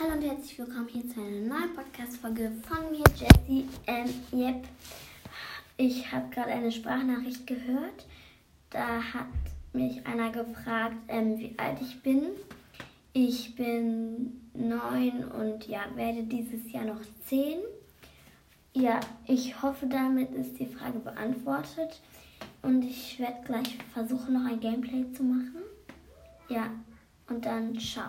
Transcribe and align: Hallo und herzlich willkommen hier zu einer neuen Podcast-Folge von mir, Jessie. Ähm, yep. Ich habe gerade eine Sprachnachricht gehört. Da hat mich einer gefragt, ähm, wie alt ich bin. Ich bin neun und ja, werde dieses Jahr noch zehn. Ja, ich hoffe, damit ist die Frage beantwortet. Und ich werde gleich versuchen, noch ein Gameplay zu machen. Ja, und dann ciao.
Hallo 0.00 0.14
und 0.14 0.22
herzlich 0.22 0.58
willkommen 0.58 0.88
hier 0.88 1.06
zu 1.10 1.20
einer 1.20 1.58
neuen 1.58 1.74
Podcast-Folge 1.74 2.52
von 2.66 2.90
mir, 2.90 3.04
Jessie. 3.14 3.68
Ähm, 3.86 4.08
yep. 4.32 4.66
Ich 5.76 6.10
habe 6.10 6.30
gerade 6.30 6.52
eine 6.52 6.72
Sprachnachricht 6.72 7.46
gehört. 7.46 8.06
Da 8.70 9.02
hat 9.02 9.26
mich 9.74 10.06
einer 10.06 10.30
gefragt, 10.30 10.96
ähm, 11.08 11.38
wie 11.38 11.54
alt 11.58 11.82
ich 11.82 12.02
bin. 12.02 12.28
Ich 13.12 13.54
bin 13.56 14.40
neun 14.54 15.24
und 15.38 15.68
ja, 15.68 15.80
werde 15.94 16.22
dieses 16.22 16.72
Jahr 16.72 16.86
noch 16.86 17.02
zehn. 17.26 17.58
Ja, 18.72 19.00
ich 19.26 19.60
hoffe, 19.60 19.86
damit 19.86 20.30
ist 20.30 20.58
die 20.58 20.66
Frage 20.66 20.98
beantwortet. 20.98 22.00
Und 22.62 22.84
ich 22.84 23.18
werde 23.18 23.44
gleich 23.44 23.76
versuchen, 23.92 24.32
noch 24.32 24.50
ein 24.50 24.60
Gameplay 24.60 25.12
zu 25.12 25.24
machen. 25.24 25.62
Ja, 26.48 26.70
und 27.28 27.44
dann 27.44 27.78
ciao. 27.78 28.08